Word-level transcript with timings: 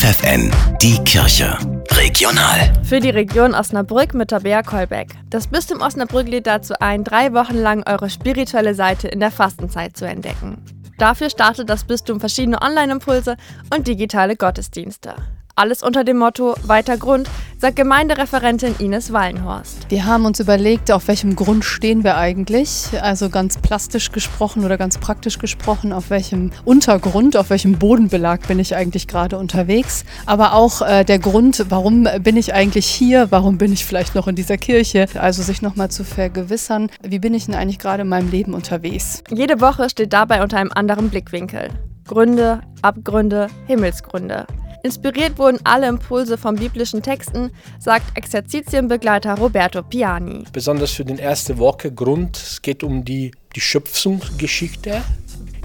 FFN, 0.00 0.50
die 0.80 0.96
Kirche. 1.04 1.58
Regional. 1.90 2.72
Für 2.82 3.00
die 3.00 3.10
Region 3.10 3.54
Osnabrück 3.54 4.14
mit 4.14 4.30
Tabea 4.30 4.62
Kolbeck. 4.62 5.08
Das 5.28 5.46
Bistum 5.46 5.82
Osnabrück 5.82 6.26
lädt 6.26 6.46
dazu 6.46 6.72
ein, 6.80 7.04
drei 7.04 7.34
Wochen 7.34 7.58
lang 7.58 7.82
eure 7.86 8.08
spirituelle 8.08 8.74
Seite 8.74 9.08
in 9.08 9.20
der 9.20 9.30
Fastenzeit 9.30 9.98
zu 9.98 10.06
entdecken. 10.06 10.64
Dafür 10.96 11.28
startet 11.28 11.68
das 11.68 11.84
Bistum 11.84 12.18
verschiedene 12.18 12.62
Online-Impulse 12.62 13.36
und 13.76 13.88
digitale 13.88 14.36
Gottesdienste. 14.36 15.16
Alles 15.60 15.82
unter 15.82 16.04
dem 16.04 16.16
Motto 16.16 16.54
Weiter 16.62 16.96
Grund, 16.96 17.28
sagt 17.58 17.76
Gemeindereferentin 17.76 18.76
Ines 18.78 19.12
Wallenhorst. 19.12 19.90
Wir 19.90 20.06
haben 20.06 20.24
uns 20.24 20.40
überlegt, 20.40 20.90
auf 20.90 21.06
welchem 21.06 21.36
Grund 21.36 21.66
stehen 21.66 22.02
wir 22.02 22.16
eigentlich. 22.16 22.86
Also 23.02 23.28
ganz 23.28 23.58
plastisch 23.58 24.10
gesprochen 24.10 24.64
oder 24.64 24.78
ganz 24.78 24.96
praktisch 24.96 25.38
gesprochen, 25.38 25.92
auf 25.92 26.08
welchem 26.08 26.50
Untergrund, 26.64 27.36
auf 27.36 27.50
welchem 27.50 27.78
Bodenbelag 27.78 28.48
bin 28.48 28.58
ich 28.58 28.74
eigentlich 28.74 29.06
gerade 29.06 29.36
unterwegs. 29.36 30.06
Aber 30.24 30.54
auch 30.54 30.80
äh, 30.80 31.04
der 31.04 31.18
Grund, 31.18 31.66
warum 31.68 32.08
bin 32.20 32.38
ich 32.38 32.54
eigentlich 32.54 32.86
hier, 32.86 33.30
warum 33.30 33.58
bin 33.58 33.70
ich 33.70 33.84
vielleicht 33.84 34.14
noch 34.14 34.28
in 34.28 34.36
dieser 34.36 34.56
Kirche. 34.56 35.08
Also 35.16 35.42
sich 35.42 35.60
nochmal 35.60 35.90
zu 35.90 36.04
vergewissern, 36.04 36.88
wie 37.02 37.18
bin 37.18 37.34
ich 37.34 37.44
denn 37.44 37.54
eigentlich 37.54 37.78
gerade 37.78 38.04
in 38.04 38.08
meinem 38.08 38.30
Leben 38.30 38.54
unterwegs. 38.54 39.22
Jede 39.28 39.60
Woche 39.60 39.90
steht 39.90 40.14
dabei 40.14 40.42
unter 40.42 40.56
einem 40.56 40.72
anderen 40.74 41.10
Blickwinkel. 41.10 41.68
Gründe, 42.06 42.62
Abgründe, 42.80 43.48
Himmelsgründe. 43.66 44.46
Inspiriert 44.82 45.38
wurden 45.38 45.58
alle 45.64 45.88
Impulse 45.88 46.38
von 46.38 46.56
biblischen 46.56 47.02
Texten, 47.02 47.50
sagt 47.78 48.16
Exerzitienbegleiter 48.16 49.36
Roberto 49.36 49.82
Piani. 49.82 50.44
Besonders 50.52 50.92
für 50.92 51.04
den 51.04 51.18
ersten 51.18 51.58
Woche 51.58 51.92
Grund, 51.92 52.36
es 52.36 52.62
geht 52.62 52.82
um 52.82 53.04
die, 53.04 53.32
die 53.54 53.60
Schöpfungsgeschichte. 53.60 55.02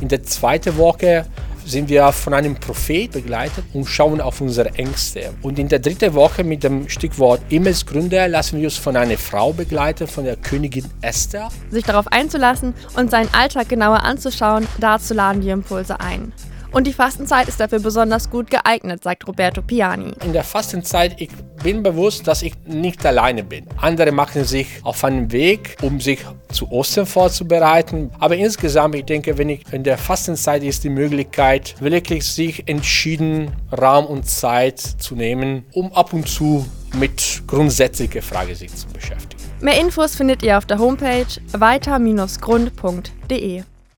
In 0.01 0.09
der 0.09 0.23
zweiten 0.23 0.75
Woche 0.77 1.25
sind 1.65 1.89
wir 1.89 2.11
von 2.11 2.33
einem 2.33 2.55
Prophet 2.55 3.11
begleitet 3.11 3.63
und 3.73 3.85
schauen 3.85 4.21
auf 4.21 4.41
unsere 4.41 4.69
Ängste. 4.75 5.33
Und 5.41 5.57
in 5.57 5.67
der 5.69 5.79
dritten 5.79 6.13
Woche 6.13 6.43
mit 6.43 6.63
dem 6.63 6.89
Stichwort 6.89 7.41
Himmelsgründe 7.49 8.27
lassen 8.27 8.59
wir 8.59 8.65
uns 8.65 8.77
von 8.77 8.95
einer 8.95 9.17
Frau 9.17 9.53
begleiten, 9.53 10.07
von 10.07 10.25
der 10.25 10.35
Königin 10.35 10.85
Esther. 11.01 11.49
Sich 11.71 11.85
darauf 11.85 12.07
einzulassen 12.07 12.73
und 12.95 13.09
seinen 13.09 13.33
Alltag 13.33 13.69
genauer 13.69 14.03
anzuschauen, 14.03 14.67
dazu 14.79 15.13
laden 15.13 15.41
die 15.41 15.49
Impulse 15.49 15.99
ein. 15.99 16.33
Und 16.75 16.85
die 16.87 16.93
Fastenzeit 16.93 17.47
ist 17.47 17.61
dafür 17.61 17.79
besonders 17.79 18.29
gut 18.29 18.51
geeignet, 18.51 19.01
sagt 19.01 19.25
Roberto 19.25 19.61
Piani. 19.61 20.11
In 20.25 20.33
der 20.33 20.43
Fastenzeit, 20.43 21.15
ich 21.21 21.29
bin 21.63 21.81
bewusst, 21.81 22.27
dass 22.27 22.41
ich 22.41 22.53
nicht 22.65 23.05
alleine 23.05 23.45
bin. 23.45 23.65
Andere 23.77 24.11
machen 24.11 24.43
sich 24.43 24.67
auf 24.83 25.05
einen 25.05 25.31
Weg, 25.31 25.77
um 25.81 26.01
sich 26.01 26.19
zu 26.51 26.69
Ostern 26.69 27.05
vorzubereiten. 27.05 28.11
Aber 28.19 28.35
insgesamt, 28.35 28.95
ich 28.95 29.05
denke, 29.05 29.37
wenn 29.37 29.47
ich 29.47 29.61
in 29.71 29.85
der 29.85 29.97
Fastenzeit 29.97 30.63
ist 30.63 30.83
die 30.83 30.89
Möglichkeit, 30.89 31.75
wirklich 31.79 32.25
sich 32.25 32.67
entschieden 32.67 33.53
Raum 33.71 34.05
und 34.05 34.27
Zeit 34.27 34.81
zu 34.81 35.15
nehmen, 35.15 35.63
um 35.71 35.93
ab 35.93 36.11
und 36.11 36.27
zu 36.27 36.65
mit 36.93 37.43
grundsätzlichen 37.47 38.21
Fragen 38.21 38.53
sich 38.53 38.75
zu 38.75 38.87
beschäftigen. 38.87 39.41
Mehr 39.61 39.79
Infos 39.79 40.17
findet 40.17 40.43
ihr 40.43 40.57
auf 40.57 40.65
der 40.65 40.79
Homepage 40.79 41.25
weiter-grund.de. 41.53 43.63